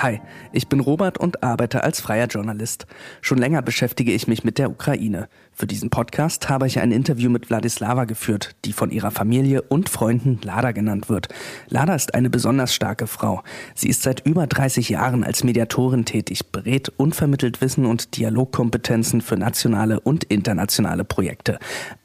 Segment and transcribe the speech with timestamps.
[0.00, 0.20] Hi,
[0.52, 2.86] ich bin Robert und arbeite als freier Journalist.
[3.20, 5.28] Schon länger beschäftige ich mich mit der Ukraine.
[5.52, 9.88] Für diesen Podcast habe ich ein Interview mit Wladislava geführt, die von ihrer Familie und
[9.88, 11.26] Freunden Lada genannt wird.
[11.68, 13.42] Lada ist eine besonders starke Frau.
[13.74, 19.20] Sie ist seit über 30 Jahren als Mediatorin tätig, berät und vermittelt Wissen und Dialogkompetenzen
[19.20, 21.58] für nationale und internationale Projekte.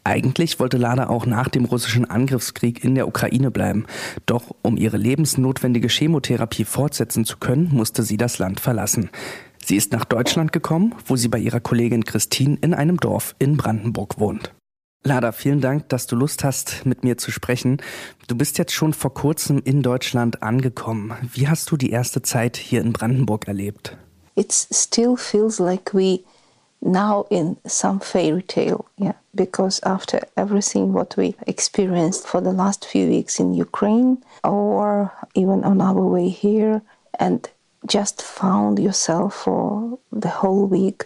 [0.06, 3.86] Eigentlich wollte Lada auch nach dem russischen Angriffskrieg in der Ukraine bleiben.
[4.26, 9.10] Doch um ihre lebensnotwendige Chemotherapie fortsetzen zu können, musste sie das Land verlassen.
[9.64, 13.56] Sie ist nach Deutschland gekommen, wo sie bei ihrer Kollegin Christine in einem Dorf in
[13.56, 14.54] Brandenburg wohnt.
[15.06, 17.82] Lada, vielen Dank, dass du Lust hast, mit mir zu sprechen.
[18.28, 21.14] Du bist jetzt schon vor kurzem in Deutschland angekommen.
[21.34, 23.98] Wie hast du die erste Zeit hier in Brandenburg erlebt?
[24.36, 26.22] It still feels like we
[26.84, 32.86] now in some fairy tale, yeah, because after everything what we experienced for the last
[32.86, 36.82] few weeks in Ukraine or even on our way here
[37.20, 37.50] and
[37.88, 41.06] just found yourself for the whole week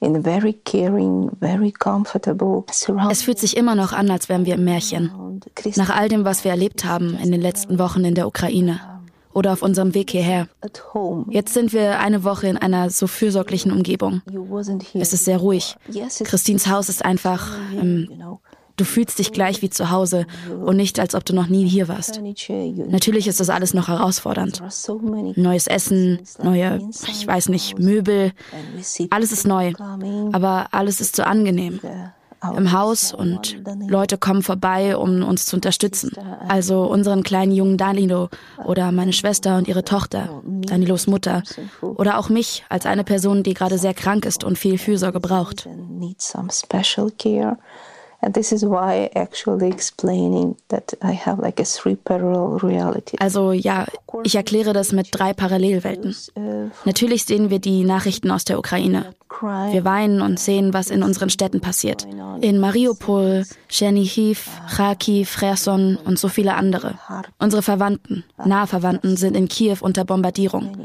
[0.00, 2.64] in a very caring, very comfortable
[3.10, 5.40] Es fühlt sich immer noch an, als wären wir im Märchen.
[5.76, 8.80] Nach all dem, was wir erlebt haben in den letzten Wochen in der Ukraine
[9.34, 10.48] oder auf unserem Weg hierher.
[11.30, 14.22] Jetzt sind wir eine Woche in einer so fürsorglichen Umgebung.
[14.94, 15.76] Es ist sehr ruhig.
[16.24, 18.08] Christins Haus ist einfach ähm,
[18.76, 20.26] Du fühlst dich gleich wie zu Hause
[20.64, 22.20] und nicht, als ob du noch nie hier warst.
[22.22, 24.62] Natürlich ist das alles noch herausfordernd.
[25.36, 28.32] Neues Essen, neue, ich weiß nicht, Möbel,
[29.10, 29.72] alles ist neu.
[30.32, 31.80] Aber alles ist so angenehm
[32.56, 36.12] im Haus und Leute kommen vorbei, um uns zu unterstützen.
[36.48, 38.28] Also unseren kleinen jungen Danilo
[38.64, 41.42] oder meine Schwester und ihre Tochter, Danilos Mutter
[41.80, 45.68] oder auch mich als eine Person, die gerade sehr krank ist und viel Fürsorge braucht.
[53.20, 53.86] Also ja,
[54.22, 56.14] ich erkläre das mit drei Parallelwelten.
[56.84, 59.14] Natürlich sehen wir die Nachrichten aus der Ukraine.
[59.40, 62.06] Wir weinen und sehen, was in unseren Städten passiert.
[62.40, 66.94] In Mariupol, Chernihiv, Kharkiv, Cherson und so viele andere.
[67.40, 70.76] Unsere Verwandten, nahe Verwandten sind in Kiew unter Bombardierung.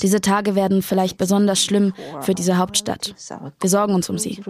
[0.00, 3.14] Diese Tage werden vielleicht besonders schlimm für diese Hauptstadt.
[3.58, 4.40] Wir sorgen uns um sie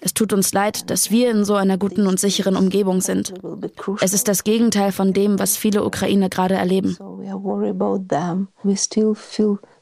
[0.00, 3.32] Es tut uns leid, dass wir in so einer guten und sicheren Umgebung sind.
[4.00, 6.98] Es ist das Gegenteil von dem, was viele Ukrainer gerade erleben.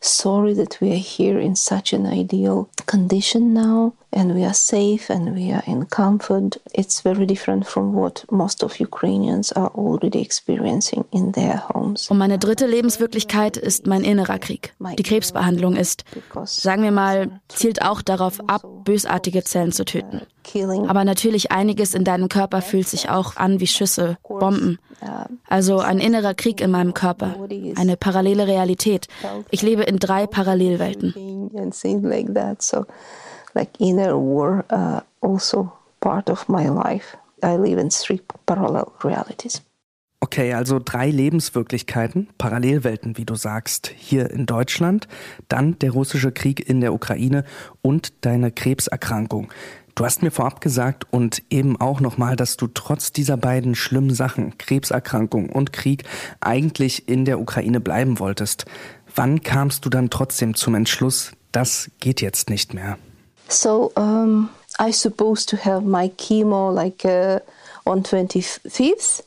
[0.00, 5.10] Sorry that we are here in such an ideal condition now and we are safe
[5.10, 6.58] and we are in comfort.
[6.72, 12.10] It's very different from what most of Ukrainians are already experiencing in their homes.
[12.10, 14.74] Und meine dritte Lebenswirklichkeit ist mein innerer Krieg.
[14.98, 16.04] Die Krebsbehandlung ist,
[16.44, 20.22] sagen wir mal, zielt auch darauf ab, bösartige Zellen zu töten.
[20.86, 24.78] Aber natürlich einiges in deinem Körper fühlt sich auch an wie Schüsse, Bomben.
[25.46, 27.36] Also ein innerer Krieg in meinem Körper,
[27.76, 29.08] eine parallele Realität.
[29.50, 31.14] Ich lebe in drei Parallelwelten.
[34.70, 37.16] Uh, also part of my life.
[37.42, 39.62] I live in three parallel realities.
[40.20, 45.06] Okay, also drei Lebenswirklichkeiten, Parallelwelten, wie du sagst, hier in Deutschland,
[45.48, 47.44] dann der russische Krieg in der Ukraine
[47.82, 49.48] und deine Krebserkrankung.
[49.98, 54.14] Du hast mir vorab gesagt und eben auch nochmal, dass du trotz dieser beiden schlimmen
[54.14, 56.04] Sachen, Krebserkrankung und Krieg,
[56.38, 58.64] eigentlich in der Ukraine bleiben wolltest.
[59.16, 62.96] Wann kamst du dann trotzdem zum Entschluss, das geht jetzt nicht mehr?
[63.48, 64.50] So, um,
[64.80, 67.40] I supposed to have my chemo like uh,
[67.84, 69.24] on 25th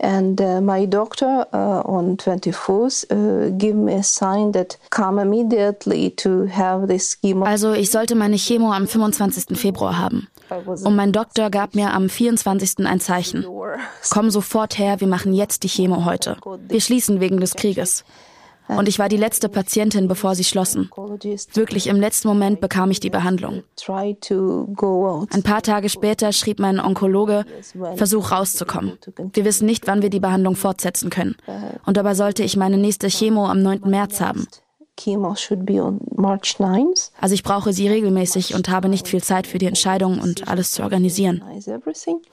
[0.00, 6.10] and uh, my doctor uh, on 24th uh, give me a sign that come immediately
[6.10, 7.44] to have this chemo.
[7.44, 9.58] Also ich sollte meine Chemo am 25.
[9.58, 10.28] Februar haben.
[10.84, 12.86] Und mein Doktor gab mir am 24.
[12.86, 13.44] ein Zeichen.
[14.10, 16.36] Komm sofort her, wir machen jetzt die Chemo heute.
[16.68, 18.04] Wir schließen wegen des Krieges.
[18.76, 20.90] Und ich war die letzte Patientin, bevor sie schlossen.
[21.54, 23.62] Wirklich im letzten Moment bekam ich die Behandlung.
[23.86, 27.44] Ein paar Tage später schrieb mein Onkologe,
[27.96, 28.98] Versuch rauszukommen.
[29.32, 31.36] Wir wissen nicht, wann wir die Behandlung fortsetzen können.
[31.86, 33.82] Und dabei sollte ich meine nächste Chemo am 9.
[33.86, 34.46] März haben.
[37.20, 40.72] Also ich brauche sie regelmäßig und habe nicht viel Zeit für die Entscheidung und alles
[40.72, 41.42] zu organisieren.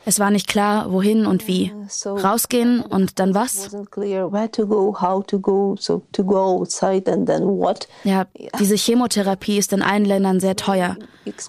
[0.05, 1.73] Es war nicht klar, wohin und wie.
[2.05, 3.69] Rausgehen und dann was?
[8.03, 8.25] Ja,
[8.59, 10.97] diese Chemotherapie ist in allen Ländern sehr teuer.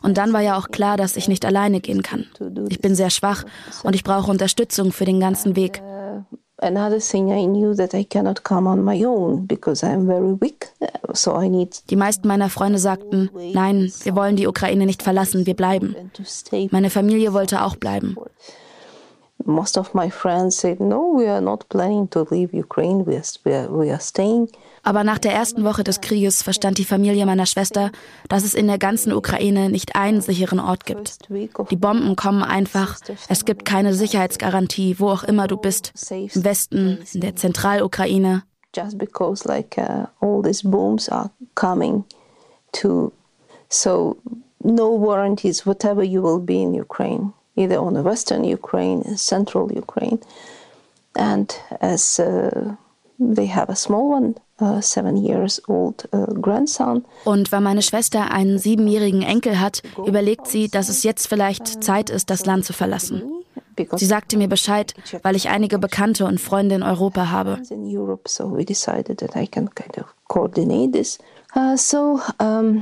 [0.03, 2.27] Und dann war ja auch klar, dass ich nicht alleine gehen kann.
[2.69, 3.45] Ich bin sehr schwach
[3.83, 5.83] und ich brauche Unterstützung für den ganzen Weg.
[11.91, 15.95] Die meisten meiner Freunde sagten, nein, wir wollen die Ukraine nicht verlassen, wir bleiben.
[16.71, 18.17] Meine Familie wollte auch bleiben.
[19.45, 23.69] Most of my friends said, no, we are not planning to leave Ukraine, we are,
[23.71, 24.49] we are staying.
[24.83, 27.91] Aber nach der ersten Woche des Krieges verstand die Familie meiner Schwester,
[28.29, 31.19] dass es in der ganzen Ukraine nicht einen sicheren Ort gibt.
[31.31, 32.99] Die Bomben kommen einfach,
[33.29, 38.43] es gibt keine Sicherheitsgarantie, wo auch immer du bist, im Westen, in der Zentralukraine.
[38.75, 42.05] Just because like uh, all these bombs are coming
[42.73, 43.13] to
[43.71, 44.17] so
[44.63, 50.21] no warranties whatever you will be in Ukraine, either on the western Ukraine, central Ukraine,
[51.15, 52.75] and as uh,
[53.19, 54.81] they have a small one Uh,
[56.13, 56.27] uh,
[57.25, 62.11] Und weil meine Schwester einen siebenjährigen Enkel hat, überlegt sie, dass es jetzt vielleicht Zeit
[62.11, 63.23] ist, das Land zu verlassen.
[63.95, 67.61] Sie sagte mir Bescheid, weil ich einige Bekannte und Freunde in Europa habe.
[71.57, 71.77] Uh,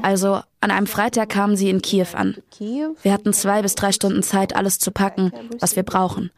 [0.02, 2.36] also an einem Freitag kamen sie in Kiew an.
[2.58, 5.30] Wir hatten zwei bis drei Stunden Zeit, alles zu packen,
[5.60, 6.32] was wir brauchen.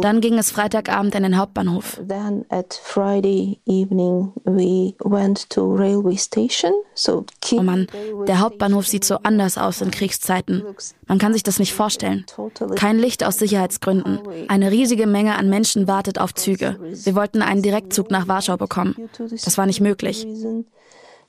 [0.00, 2.00] Dann ging es Freitagabend in den Hauptbahnhof.
[7.52, 7.86] Oh Mann,
[8.26, 10.64] der Hauptbahnhof sieht so anders aus in Kriegszeiten.
[11.06, 12.26] Man kann sich das nicht vorstellen.
[12.74, 14.18] Kein Licht aus Sicherheitsgründen.
[14.48, 16.76] Eine riesige Menge an Menschen wartet auf Züge.
[16.80, 18.96] Wir wollten einen Direktzug nach Warschau bekommen.
[19.30, 20.26] Das war nicht möglich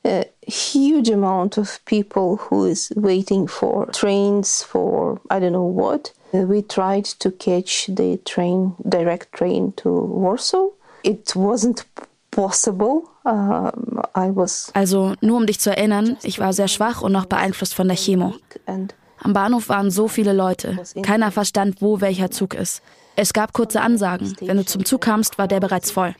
[0.06, 6.14] a huge amount of people who is waiting for trains for I don't know what.
[6.32, 10.70] We tried to catch the train, direct train to Warsaw.
[11.04, 11.86] It wasn't
[12.32, 13.10] possible.
[13.24, 17.26] Um, I was also nur um dich zu erinnern, ich war sehr schwach und noch
[17.26, 18.36] beeinflusst von der Chemo.
[19.26, 20.78] Am Bahnhof waren so viele Leute.
[21.02, 22.84] Keiner verstand, wo welcher Zug ist.
[23.16, 24.36] Es gab kurze Ansagen.
[24.40, 26.14] Wenn du zum Zug kamst, war der bereits voll.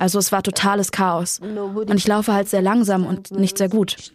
[0.00, 1.38] Also es war totales Chaos.
[1.38, 4.12] Und ich laufe halt sehr langsam und nicht sehr gut.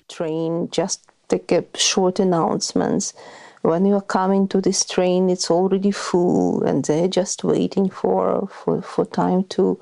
[3.63, 8.47] When you are coming to this train, it's already full, and they're just waiting for
[8.47, 9.79] for, for time to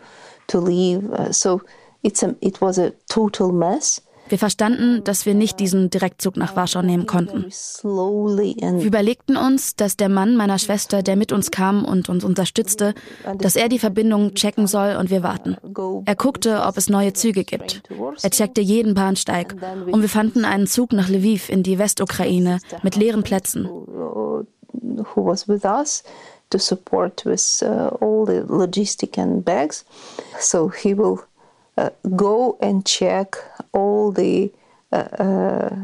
[0.48, 1.04] to leave.
[1.12, 1.62] Uh, so
[2.02, 4.02] it's a, it was a total mess.
[4.28, 7.46] Wir verstanden, dass wir nicht diesen Direktzug nach Warschau nehmen konnten.
[7.46, 12.94] Wir überlegten uns, dass der Mann meiner Schwester, der mit uns kam und uns unterstützte,
[13.38, 15.58] dass er die Verbindung checken soll und wir warten.
[16.06, 17.84] Er guckte, ob es neue Züge gibt.
[18.22, 19.56] Er checkte jeden Bahnsteig
[19.92, 23.70] und wir fanden einen Zug nach Lviv in die Westukraine mit leeren Plätzen.
[26.50, 29.84] to support with uh, all the logistic and bags.
[30.40, 31.26] So he will
[31.78, 33.38] uh, go and check
[33.72, 34.52] all the
[34.92, 35.76] uh, uh,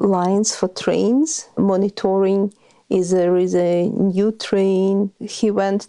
[0.00, 2.52] lines for trains, monitoring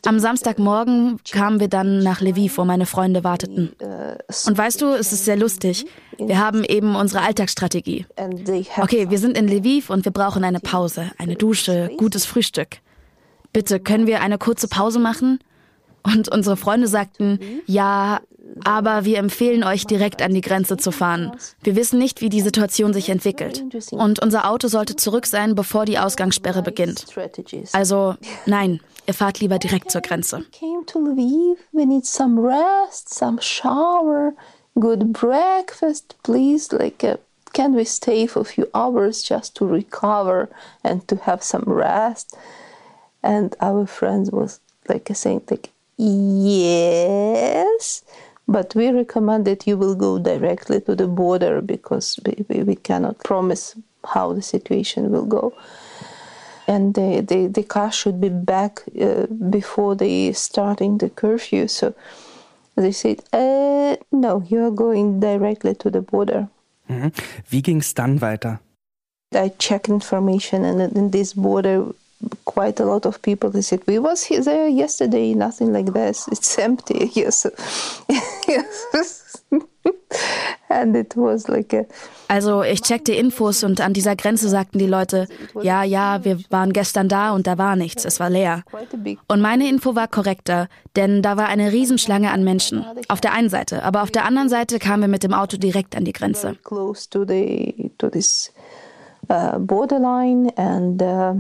[0.06, 3.74] Am Samstagmorgen kamen wir dann nach Lviv, wo meine Freunde warteten.
[4.48, 5.86] Und weißt du, es ist sehr lustig.
[6.18, 8.06] Wir haben eben unsere Alltagsstrategie.
[8.80, 12.78] Okay, wir sind in Lviv und wir brauchen eine Pause, eine Dusche, gutes Frühstück.
[13.52, 15.40] Bitte, können wir eine kurze Pause machen?
[16.04, 18.22] Und unsere Freunde sagten, ja,
[18.64, 21.32] aber wir empfehlen euch direkt an die Grenze zu fahren.
[21.62, 23.64] Wir wissen nicht, wie die Situation sich entwickelt.
[23.92, 27.06] Und unser Auto sollte zurück sein, bevor die Ausgangssperre beginnt.
[27.74, 30.46] Also nein, ihr fahrt lieber direkt zur Grenze.
[34.76, 36.72] Good breakfast, please.
[36.72, 37.18] Like, uh,
[37.54, 40.50] can we stay for a few hours just to recover
[40.84, 42.36] and to have some rest?
[43.22, 46.64] And our friends was like saying, like, yes.
[48.48, 53.24] But we recommend that you will go directly to the border because we, we cannot
[53.24, 55.54] promise how the situation will go.
[56.68, 61.68] And the, the, the car should be back uh, before they starting the curfew.
[61.68, 61.94] So
[62.76, 66.48] they said, uh, no, you are going directly to the border.
[66.90, 67.12] Mhm.
[67.50, 68.60] Wie ging es dann weiter?
[69.34, 71.86] I checked information and in this border
[72.46, 76.58] quite a lot of people they said we was there yesterday nothing like this it's
[76.58, 77.46] empty yes
[78.48, 79.34] yes
[82.28, 85.28] Also ich checkte Infos und an dieser Grenze sagten die Leute,
[85.62, 88.64] ja, ja, wir waren gestern da und da war nichts, es war leer.
[89.28, 92.86] Und meine Info war korrekter, denn da war eine Riesenschlange an Menschen.
[93.08, 95.96] Auf der einen Seite, aber auf der anderen Seite kamen wir mit dem Auto direkt
[95.96, 96.58] an die Grenze.
[99.30, 101.36] Uh, borderline and uh,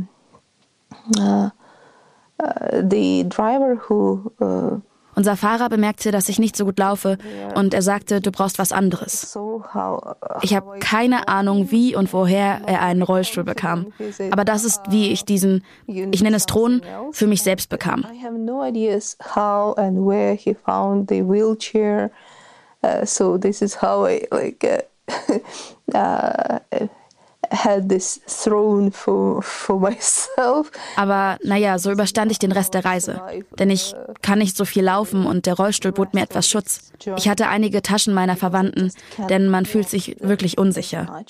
[2.89, 4.81] the driver who
[5.15, 7.17] unser Fahrer bemerkte, dass ich nicht so gut laufe
[7.55, 9.37] und er sagte, du brauchst was anderes.
[10.41, 13.93] Ich habe keine Ahnung, wie und woher er einen Rollstuhl bekam.
[14.31, 16.81] Aber das ist, wie ich diesen, ich nenne es Thron,
[17.11, 18.05] für mich selbst bekam.
[22.85, 24.81] Uh, so this is how I like uh,
[25.95, 26.59] uh,
[27.53, 30.71] had this throne for, for myself.
[30.95, 33.21] Aber naja, so überstand ich den Rest der Reise.
[33.59, 36.91] Denn ich kann nicht so viel laufen und der Rollstuhl bot mir etwas Schutz.
[37.17, 38.91] Ich hatte einige Taschen meiner Verwandten,
[39.29, 41.23] denn man fühlt sich wirklich unsicher.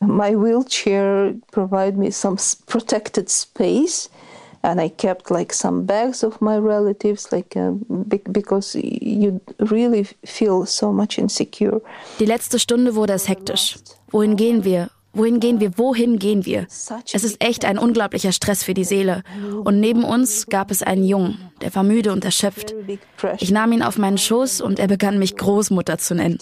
[0.00, 4.10] My wheelchair provided me some protected space
[4.64, 7.72] and I kept like some bags of my relatives, like uh,
[8.32, 11.82] because you really feel so much insecure.
[12.18, 13.76] Die letzte Stunde wurde es hektisch.
[14.10, 14.88] Wohin gehen wir?
[15.14, 15.78] Wohin gehen wir?
[15.78, 16.66] Wohin gehen wir?
[17.12, 19.22] Es ist echt ein unglaublicher Stress für die Seele.
[19.64, 22.74] Und neben uns gab es einen Jungen, der war müde und erschöpft.
[23.38, 26.38] Ich nahm ihn auf meinen Schoß und er begann mich Großmutter zu nennen.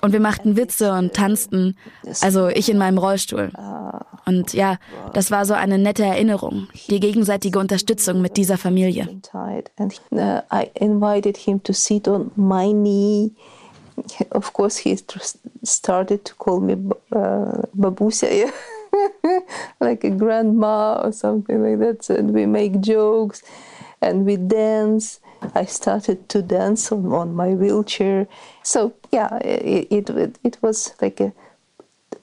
[0.00, 1.76] Und wir machten Witze und tanzten,
[2.20, 3.50] also ich in meinem Rollstuhl.
[4.24, 4.78] Und ja,
[5.12, 9.08] das war so eine nette Erinnerung, die gegenseitige Unterstützung mit dieser Familie.
[10.52, 13.32] I invited him to sit on my knee
[14.32, 14.98] of course, he
[15.62, 16.74] started to call me
[17.12, 18.52] uh, babusia,
[19.80, 22.10] like a grandma or something like that.
[22.10, 23.42] And we make jokes
[24.00, 25.20] and we dance.
[25.54, 28.28] I started to dance on, on my wheelchair.
[28.62, 31.32] So yeah, it, it, it was like a,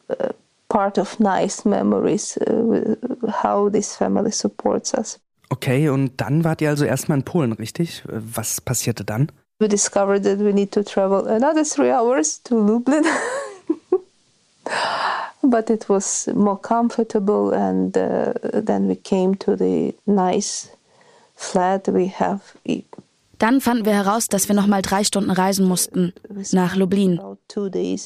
[0.10, 0.34] a
[0.70, 2.96] part of nice memories, uh,
[3.30, 5.20] how this family supports us.
[5.52, 8.04] Okay, und dann wart ihr also erstmal in Polen, richtig?
[8.08, 9.32] Was passierte dann?
[9.60, 13.04] We discovered that we need to travel another three hours to Lublin.
[15.44, 20.70] but it was more comfortable, and uh, then we came to the nice
[21.36, 22.42] flat we have.
[23.38, 26.12] Dann fanden wir heraus, dass wir noch mal drei Stunden reisen mussten
[26.52, 27.22] nach Lublin.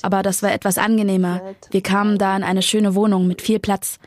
[0.04, 1.42] Aber das war etwas angenehmer.
[1.72, 3.98] Wir kamen da in eine schöne Wohnung mit viel Platz.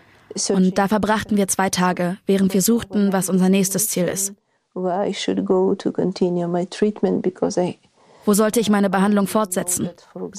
[0.51, 4.35] Und da verbrachten wir zwei Tage, während wir suchten, was unser nächstes Ziel ist
[4.77, 7.79] where I should go to continue my treatment because I
[8.27, 9.89] wo sollte ich meine Behandlung fortsetzen?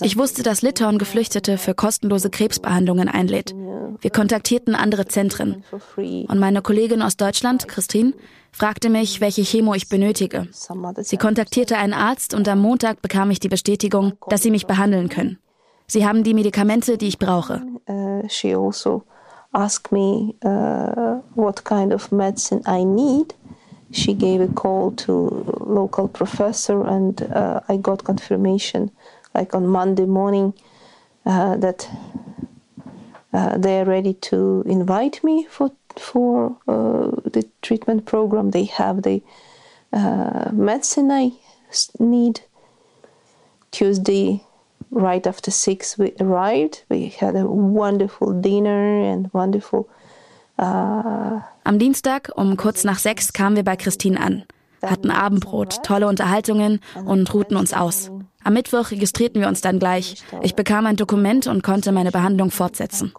[0.01, 3.56] Ich wusste, dass Litauen Geflüchtete für kostenlose Krebsbehandlungen einlädt.
[4.01, 5.63] Wir kontaktierten andere Zentren.
[5.96, 8.13] Und meine Kollegin aus Deutschland, Christine,
[8.51, 10.50] fragte mich, welche Chemo ich benötige.
[10.98, 15.08] Sie kontaktierte einen Arzt und am Montag bekam ich die Bestätigung, dass sie mich behandeln
[15.08, 15.39] können.
[15.88, 17.62] Sie haben die Medikamente, die ich brauche.
[17.88, 19.03] Uh, she also
[19.53, 23.34] asked me uh, what kind of medicine I need
[23.91, 25.12] she gave a call to
[25.60, 28.91] local professor and uh, I got confirmation
[29.34, 30.53] like on Monday morning
[31.25, 31.89] uh, that
[33.34, 38.51] uh, they are ready to invite me for for uh, the treatment program.
[38.51, 39.22] They have the
[39.91, 41.32] uh, medicine I
[42.00, 42.41] need.
[43.72, 44.44] Tuesday,
[44.91, 46.84] right after six, we arrived.
[46.89, 49.89] We had a wonderful dinner and wonderful
[50.57, 54.43] Am Dienstag um kurz nach sechs kamen wir bei Christine an,
[54.81, 58.11] hatten Abendbrot, tolle Unterhaltungen und ruhten uns aus.
[58.43, 60.23] Am Mittwoch registrierten wir uns dann gleich.
[60.41, 63.13] Ich bekam ein Dokument und konnte meine Behandlung fortsetzen.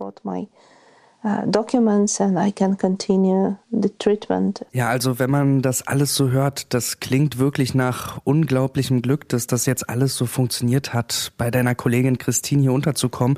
[4.73, 9.49] Ja, also wenn man das alles so hört, das klingt wirklich nach unglaublichem Glück, dass
[9.49, 13.37] das jetzt alles so funktioniert hat, bei deiner Kollegin Christine hier unterzukommen.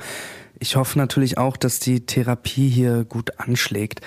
[0.63, 4.03] Ich hoffe natürlich auch, dass die Therapie hier gut anschlägt.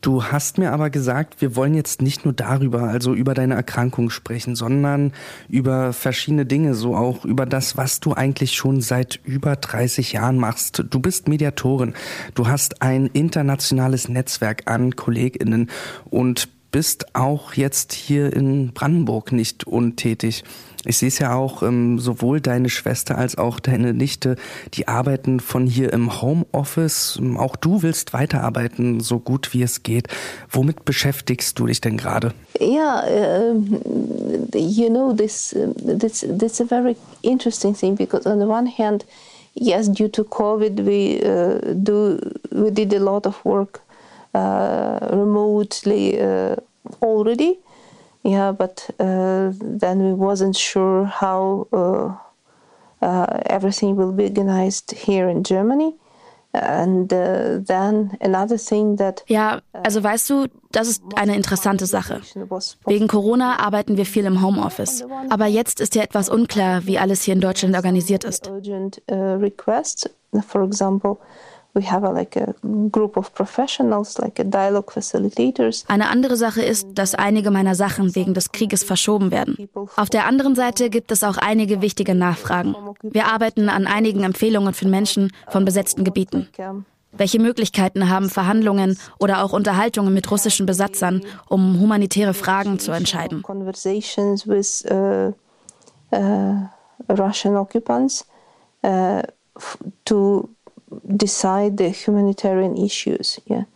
[0.00, 4.10] Du hast mir aber gesagt, wir wollen jetzt nicht nur darüber, also über deine Erkrankung
[4.10, 5.12] sprechen, sondern
[5.48, 10.38] über verschiedene Dinge, so auch über das, was du eigentlich schon seit über 30 Jahren
[10.38, 10.84] machst.
[10.90, 11.94] Du bist Mediatorin,
[12.34, 15.70] du hast ein internationales Netzwerk an Kolleginnen
[16.08, 20.44] und bist auch jetzt hier in Brandenburg nicht untätig.
[20.86, 24.36] Ich sehe es ja auch, ähm, sowohl deine Schwester als auch deine Nichte,
[24.72, 27.18] die arbeiten von hier im Homeoffice.
[27.20, 30.08] Ähm, auch du willst weiterarbeiten, so gut wie es geht.
[30.50, 32.32] Womit beschäftigst du dich denn gerade?
[32.58, 38.38] Ja, yeah, uh, you know, this, this, this is a very interesting thing because on
[38.38, 39.04] the one hand,
[39.54, 42.18] yes, due to COVID, we uh, do
[42.50, 43.80] we did a lot of work
[44.34, 46.56] remotely uh,
[47.02, 47.58] already.
[48.22, 52.12] Yeah, but uh, then we wasn't sure how uh,
[53.00, 55.94] uh, everything will be organized here in Germany.
[56.52, 62.20] And uh, then another thing that ja, also weißt du, das ist eine interessante Sache.
[62.86, 65.04] Wegen Corona arbeiten wir viel im Homeoffice.
[65.30, 68.50] Aber jetzt ist ja etwas unklar, wie alles hier in Deutschland organisiert ist.
[68.50, 70.10] Urgent uh, requests,
[70.48, 71.18] for example,
[75.88, 79.68] eine andere Sache ist, dass einige meiner Sachen wegen des Krieges verschoben werden.
[79.96, 82.74] Auf der anderen Seite gibt es auch einige wichtige Nachfragen.
[83.02, 86.48] Wir arbeiten an einigen Empfehlungen für Menschen von besetzten Gebieten.
[87.12, 93.42] Welche Möglichkeiten haben Verhandlungen oder auch Unterhaltungen mit russischen Besatzern, um humanitäre Fragen zu entscheiden?
[94.90, 95.32] Uh,
[96.12, 96.68] uh,
[97.08, 98.26] Russian occupants
[98.84, 99.22] uh,
[100.04, 100.48] to
[101.04, 103.40] decide the humanitarian issues.
[103.48, 103.66] Yeah.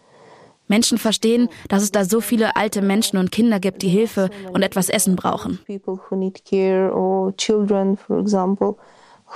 [0.69, 4.63] Menschen verstehen, dass es da so viele alte Menschen und Kinder gibt, die Hilfe und
[4.63, 5.61] etwas Essen brauchen.
[5.67, 8.77] People who need care or children, for example,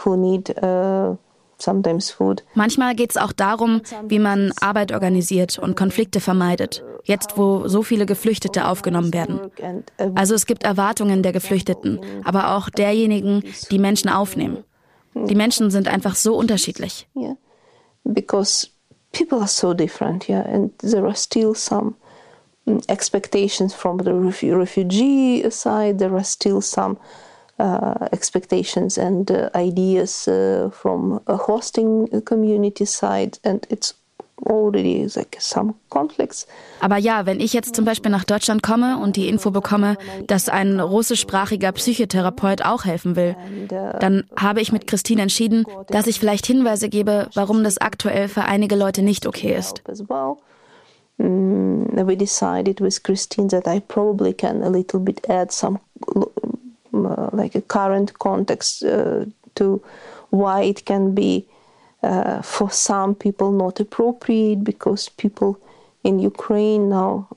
[0.04, 1.16] who need uh,
[1.58, 2.42] sometimes food.
[2.54, 6.82] Manchmal geht es auch darum, wie man Arbeit organisiert und Konflikte vermeidet.
[7.04, 9.40] Jetzt, wo so viele Geflüchtete aufgenommen werden.
[10.14, 14.64] Also es gibt Erwartungen der Geflüchteten, aber auch derjenigen, die Menschen aufnehmen.
[15.14, 17.08] Die Menschen sind einfach so unterschiedlich.
[17.14, 17.36] Yeah
[18.12, 18.70] because
[19.12, 21.96] people are so different, yeah, and there are still some
[22.66, 25.98] mm, expectations from the refugee side.
[25.98, 26.98] There are still some
[27.58, 33.94] uh, expectations and uh, ideas uh, from a hosting community side, and it's
[36.80, 40.48] Aber ja, wenn ich jetzt zum Beispiel nach Deutschland komme und die Info bekomme, dass
[40.48, 43.36] ein russischsprachiger Psychotherapeut auch helfen will,
[43.68, 48.42] dann habe ich mit Christine entschieden, dass ich vielleicht Hinweise gebe, warum das aktuell für
[48.42, 49.82] einige Leute nicht okay ist.
[51.20, 55.80] Mm, we decided with Christine that I probably can a little bit add some
[56.14, 59.24] uh, like a current context uh,
[59.56, 59.82] to
[60.30, 61.44] why it can be
[62.08, 65.56] uh, for some people not appropriate because people
[66.02, 67.28] in Ukraine now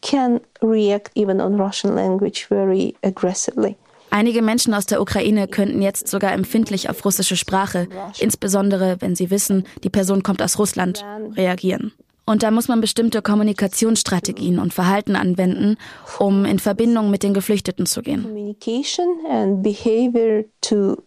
[0.00, 3.76] can react even on Russian language very aggressively.
[4.10, 7.88] Einige Menschen aus der Ukraine könnten jetzt sogar empfindlich auf russische Sprache,
[8.20, 11.04] insbesondere wenn sie wissen, die Person kommt aus Russland,
[11.36, 11.92] reagieren.
[12.26, 15.76] Und da muss man bestimmte Kommunikationsstrategien und Verhalten anwenden,
[16.18, 18.22] um in Verbindung mit den Geflüchteten zu gehen.
[18.22, 21.02] Communication and behavior to,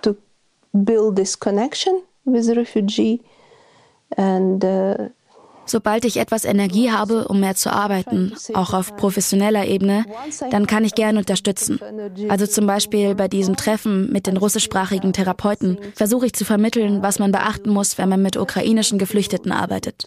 [0.00, 0.14] to
[0.74, 3.20] build this connection with the refugee
[4.16, 5.08] and uh,
[5.66, 10.04] Sobald ich etwas Energie habe, um mehr zu arbeiten, auch auf professioneller Ebene,
[10.50, 11.80] dann kann ich gerne unterstützen.
[12.28, 17.18] Also zum Beispiel bei diesem Treffen mit den russischsprachigen Therapeuten versuche ich zu vermitteln, was
[17.18, 20.06] man beachten muss, wenn man mit ukrainischen Geflüchteten arbeitet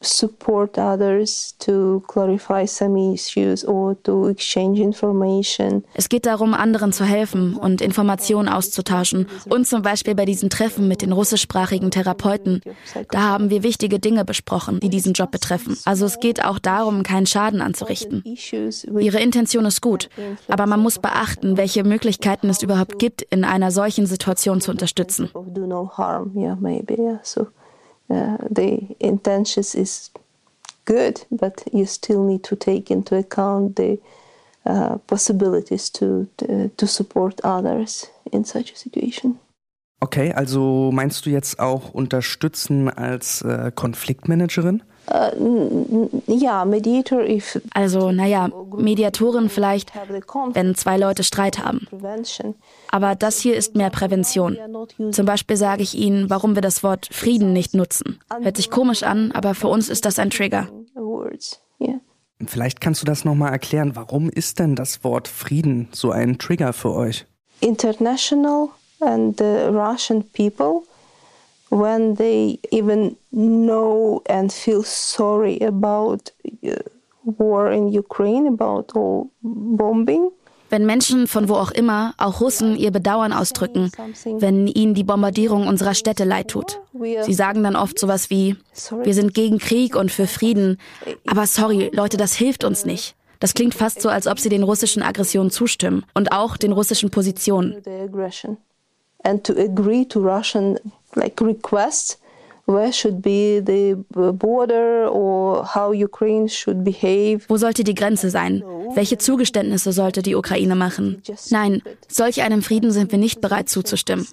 [0.00, 5.84] support others to clarify some issues or to exchange information.
[5.94, 9.26] Es geht darum, anderen zu helfen und Informationen auszutauschen.
[9.48, 12.60] Und zum Beispiel bei diesem Treffen mit den russischsprachigen Therapeuten.
[13.10, 15.76] Da haben wir wichtige Dinge besprochen, die diesen Job betreffen.
[15.84, 18.22] Also es geht auch darum, keinen Schaden anzurichten.
[18.24, 20.08] Ihre Intention ist gut,
[20.48, 25.30] aber man muss beachten, welche Möglichkeiten es überhaupt gibt, in einer solchen Situation zu unterstützen.
[28.08, 30.10] Uh, the intentions is
[30.84, 33.98] good, but you still need to take into account the
[34.64, 36.28] uh, possibilities to,
[36.76, 39.38] to, support others in such a situation.
[40.00, 44.82] Okay, also meinst du jetzt auch unterstützen als äh, Konfliktmanagerin?
[46.26, 49.92] Ja, Mediator if also naja, Mediatorin vielleicht,
[50.52, 51.86] wenn zwei Leute Streit haben.
[52.90, 54.56] Aber das hier ist mehr Prävention.
[55.12, 58.18] Zum Beispiel sage ich ihnen, warum wir das Wort Frieden nicht nutzen.
[58.40, 60.68] Hört sich komisch an, aber für uns ist das ein Trigger.
[62.44, 63.92] Vielleicht kannst du das nochmal erklären.
[63.94, 67.24] Warum ist denn das Wort Frieden so ein Trigger für euch?
[67.60, 68.68] International
[69.00, 70.82] and the Russian people
[71.70, 76.30] when they even know and feel sorry about
[76.64, 76.76] uh,
[77.24, 80.30] war in Ukraine, about all bombing.
[80.68, 83.92] Wenn Menschen von wo auch immer, auch Russen, ihr Bedauern ausdrücken,
[84.24, 86.80] wenn ihnen die Bombardierung unserer Städte leid tut.
[87.22, 88.56] Sie sagen dann oft sowas wie,
[89.04, 90.78] wir sind gegen Krieg und für Frieden,
[91.24, 93.14] aber sorry, Leute, das hilft uns nicht.
[93.38, 97.10] Das klingt fast so, als ob sie den russischen Aggressionen zustimmen und auch den russischen
[97.10, 97.76] Positionen.
[99.22, 100.78] And to agree to Russian
[101.16, 102.18] like requests
[102.66, 103.96] where should be the
[104.32, 107.46] border or how Ukraine should behave.
[107.48, 108.62] Wo sollte die Grenze sein?
[108.94, 111.22] Welche Zugeständnisse sollte die Ukraine machen?
[111.50, 114.26] Nein, solch einem Frieden sind wir nicht bereit zuzustimmen.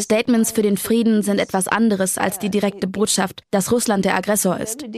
[0.00, 4.58] Statements für den Frieden sind etwas anderes als die direkte Botschaft, dass Russland der Aggressor
[4.58, 4.82] ist.
[4.82, 4.90] Uh,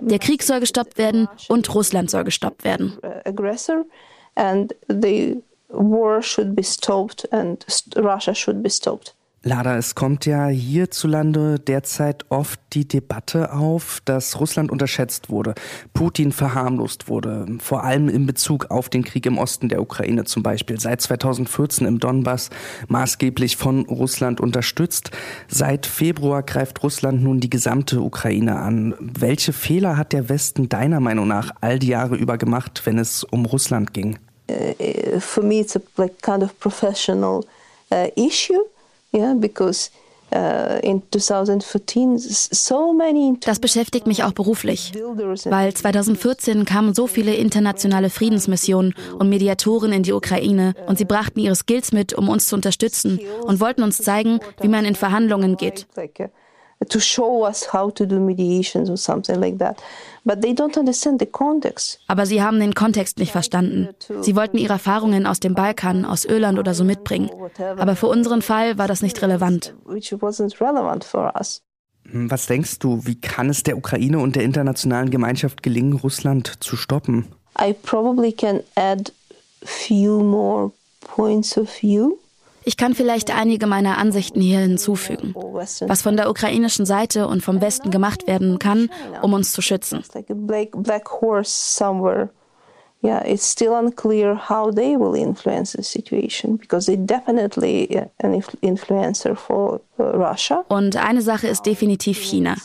[0.00, 2.98] der Krieg soll gestoppt werden und Russland soll gestoppt werden.
[4.34, 7.64] And the war should be stopped and
[7.96, 9.14] Russia should be stopped.
[9.44, 15.54] Lada, es kommt ja hierzulande derzeit oft die Debatte auf, dass Russland unterschätzt wurde,
[15.94, 20.42] Putin verharmlost wurde, vor allem in Bezug auf den Krieg im Osten der Ukraine zum
[20.42, 22.50] Beispiel, seit 2014 im Donbass
[22.88, 25.12] maßgeblich von Russland unterstützt.
[25.46, 28.96] Seit Februar greift Russland nun die gesamte Ukraine an.
[28.98, 33.22] Welche Fehler hat der Westen deiner Meinung nach all die Jahre über gemacht, wenn es
[33.22, 34.18] um Russland ging?
[34.48, 37.44] Uh, for me, it's a like kind of professional
[37.92, 38.62] uh, issue.
[39.12, 39.90] Yeah, because
[40.32, 40.80] uh,
[43.40, 44.92] das beschäftigt mich auch beruflich,
[45.44, 51.40] weil 2014 kamen so viele internationale Friedensmissionen und Mediatoren in die Ukraine und sie brachten
[51.40, 55.56] ihre Skills mit, um uns zu unterstützen und wollten uns zeigen, wie man in Verhandlungen
[55.56, 55.86] geht
[56.86, 59.82] to show us how to do mediations or something like that.
[60.24, 62.00] But they don't understand the context.
[62.06, 63.88] Aber sie haben den Kontext nicht verstanden.
[64.20, 67.30] Sie wollten ihre Erfahrungen aus dem Balkan, aus Irland oder so mitbringen.
[67.76, 69.74] Aber für unseren Fall war das nicht relevant.
[72.10, 76.54] Hm, was denkst du, wie kann es der Ukraine und der internationalen Gemeinschaft gelingen, Russland
[76.60, 77.26] zu stoppen?
[77.60, 79.12] I probably can add
[79.64, 82.18] few more points of view.
[82.68, 87.62] Ich kann vielleicht einige meiner Ansichten hier hinzufügen, was von der ukrainischen Seite und vom
[87.62, 88.90] Westen gemacht werden kann,
[89.22, 90.04] um uns zu schützen.
[93.00, 97.88] Yeah, it's still unclear how they will influence the situation because they definitely
[98.24, 100.64] an influencer for uh, Russia.
[100.68, 102.56] Und eine Sache ist definitiv China.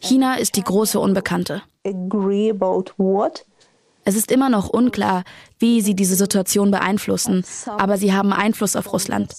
[0.00, 1.60] China ist die große Unbekannte.
[1.84, 3.44] Agree about what?
[4.06, 5.24] Es ist immer noch unklar,
[5.58, 9.34] wie sie diese Situation beeinflussen, aber sie haben Einfluss auf Russland.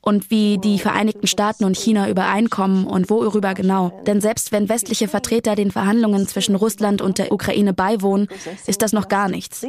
[0.00, 3.90] Und wie die Vereinigten Staaten und China übereinkommen und worüber genau.
[4.06, 8.28] Denn selbst wenn westliche Vertreter den Verhandlungen zwischen Russland und der Ukraine beiwohnen,
[8.68, 9.66] ist das noch gar nichts.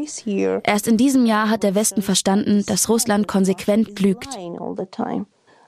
[0.64, 4.38] Erst in diesem Jahr hat der Westen verstanden, dass Russland konsequent lügt.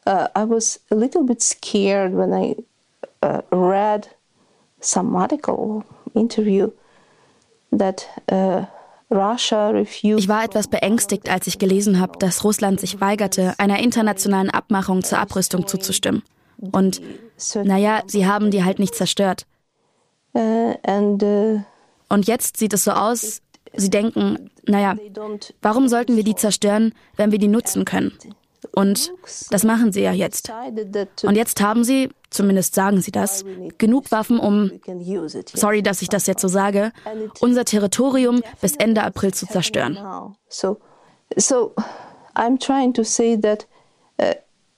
[0.08, 2.32] Uh, I was a little bit scared when
[3.24, 3.42] uh,
[6.14, 6.72] interview
[7.72, 8.66] that uh,
[9.10, 15.04] ich war etwas beängstigt, als ich gelesen habe, dass Russland sich weigerte, einer internationalen Abmachung
[15.04, 16.24] zur Abrüstung zuzustimmen.
[16.58, 17.02] Und
[17.64, 19.46] naja, sie haben die halt nicht zerstört.
[20.34, 21.62] Uh, uh,
[22.10, 23.42] Und jetzt sieht es so aus,
[23.74, 24.96] sie denken, naja,
[25.62, 28.18] warum sollten wir die zerstören, wenn wir die nutzen können?
[28.74, 29.12] Und
[29.52, 30.52] das machen sie ja jetzt.
[31.24, 33.44] Und jetzt haben sie, zumindest sagen sie das,
[33.78, 34.72] genug Waffen, um,
[35.54, 36.92] sorry, dass ich das jetzt so sage,
[37.40, 39.98] unser Territorium bis Ende April zu zerstören.
[40.50, 40.78] So,
[41.38, 41.74] so
[42.36, 43.66] I'm trying to say that
[44.20, 44.34] uh,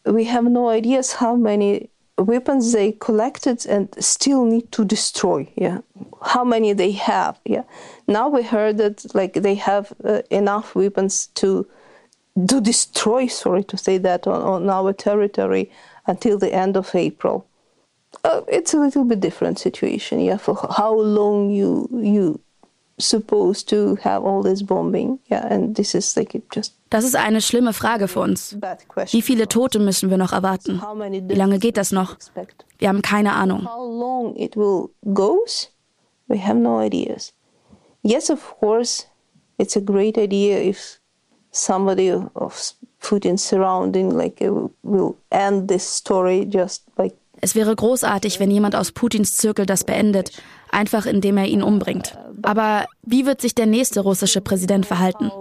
[0.05, 5.79] we have no ideas how many weapons they collected and still need to destroy yeah
[6.21, 7.61] how many they have yeah
[8.07, 11.67] now we heard that like they have uh, enough weapons to
[12.45, 15.71] to destroy, sorry to say that, on, on our territory
[16.05, 17.47] until the end of April.
[18.23, 22.39] Uh, it's a little bit different situation, yeah, for how long you you
[22.99, 27.41] supposed to have all this bombing, yeah, and this is like just das ist eine
[27.41, 28.55] schlimme Frage für uns.
[29.11, 30.81] Wie viele Tote müssen wir noch erwarten?
[31.27, 32.15] Wie lange geht das noch?
[32.79, 33.65] Wir haben keine Ahnung.
[33.65, 35.69] How long it will goes?
[36.27, 37.33] We have no ideas.
[38.03, 39.05] Yes, of course,
[39.57, 41.01] it's a great idea if
[41.57, 44.39] somebody of Putin's surrounding like
[44.83, 49.83] will end this story just by es wäre großartig, wenn jemand aus Putins Zirkel das
[49.83, 50.31] beendet,
[50.71, 52.17] einfach indem er ihn umbringt.
[52.41, 55.31] Aber wie wird sich der nächste russische Präsident verhalten?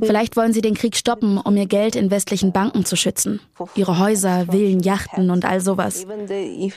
[0.00, 3.40] Vielleicht wollen sie den Krieg stoppen, um ihr Geld in westlichen Banken zu schützen.
[3.74, 6.04] Ihre Häuser, Villen, Yachten und all sowas.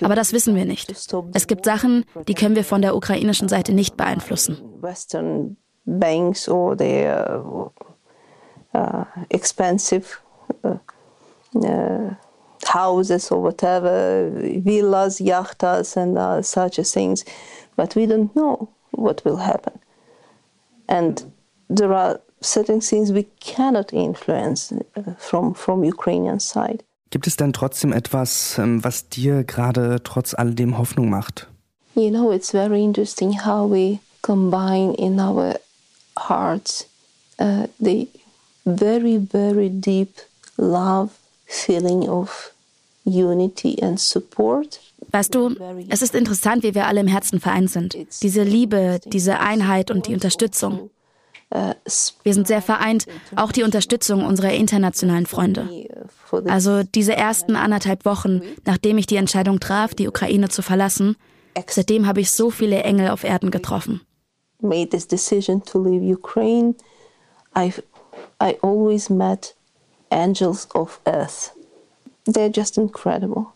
[0.01, 0.93] Aber das wissen wir nicht.
[1.33, 4.57] Es gibt Sachen, die können wir von der ukrainischen Seite nicht beeinflussen.
[4.81, 7.69] Western banks or their uh,
[9.29, 10.19] expensive
[10.63, 10.77] uh,
[11.63, 12.13] uh,
[12.67, 14.29] houses or whatever,
[14.63, 17.23] villas, yachtas, and uh, such things,
[17.75, 19.79] but we don't know what will happen.
[20.87, 21.31] And
[21.69, 26.83] there are certain things we cannot influence uh, from, from Ukrainian side.
[27.11, 31.47] Gibt es denn trotzdem etwas, ähm, was dir gerade trotz alledem Hoffnung macht?
[31.95, 35.55] You know, it's very interesting how we combine in our
[36.17, 36.87] hearts
[37.39, 38.09] uh, the
[38.65, 40.15] very, very deep
[40.57, 41.11] love
[41.45, 42.51] feeling of
[43.05, 44.79] unity and support.
[45.11, 45.55] Weißt du,
[45.89, 47.95] es ist interessant, wie wir alle im Herzen vereint sind.
[48.23, 50.89] Diese Liebe, diese Einheit und die Unterstützung.
[51.51, 55.69] Wir sind sehr vereint, auch die Unterstützung unserer internationalen Freunde.
[56.47, 61.15] Also diese ersten anderthalb Wochen, nachdem ich die Entscheidung traf, die Ukraine zu verlassen,
[61.67, 64.01] seitdem habe ich so viele Engel auf Erden getroffen.
[64.59, 66.73] Made this decision to leave Ukraine,
[67.55, 67.71] I,
[68.45, 69.55] I always met
[70.11, 71.51] angels of earth.
[72.25, 73.55] They're just incredible.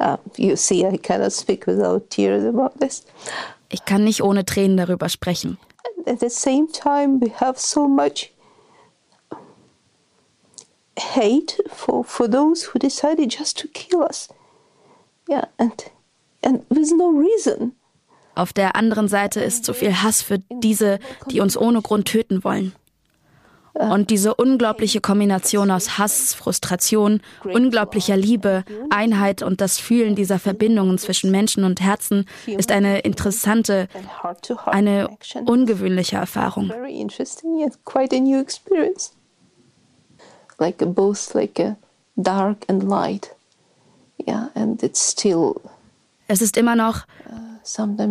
[0.00, 3.04] Uh, you see, I cannot speak without tears about this.
[3.70, 5.56] Ich kann nicht ohne Tränen darüber sprechen.
[6.06, 8.32] At the same time, we have so much
[10.98, 14.28] hate for, for those who decided just to kill us.
[15.28, 15.72] Yeah, and,
[16.42, 17.76] and with no reason.
[18.34, 20.98] Auf der anderen Seite ist so viel Hass für diese,
[21.30, 22.74] die uns ohne Grund töten wollen.
[23.74, 30.96] Und diese unglaubliche Kombination aus Hass, Frustration, unglaublicher Liebe, Einheit und das Fühlen dieser Verbindungen
[30.98, 33.88] zwischen Menschen und Herzen ist eine interessante,
[34.66, 35.08] eine
[35.46, 36.72] ungewöhnliche Erfahrung.
[40.58, 41.76] Like both like a
[42.14, 43.34] dark and light.
[44.24, 45.60] Yeah, and it's still
[46.26, 47.04] es ist immer noch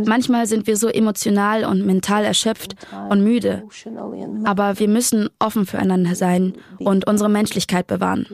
[0.06, 2.76] Manchmal sind wir so emotional und mental erschöpft
[3.10, 3.64] und müde.
[4.44, 8.28] Aber wir müssen offen füreinander sein und unsere Menschlichkeit bewahren,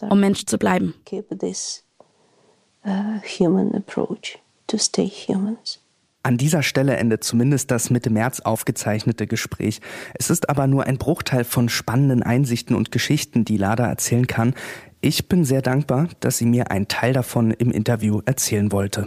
[0.00, 0.94] um Mensch zu bleiben.
[6.26, 9.80] An dieser Stelle endet zumindest das Mitte März aufgezeichnete Gespräch.
[10.14, 14.54] Es ist aber nur ein Bruchteil von spannenden Einsichten und Geschichten, die Lada erzählen kann.
[15.00, 19.06] Ich bin sehr dankbar, dass sie mir einen Teil davon im Interview erzählen wollte.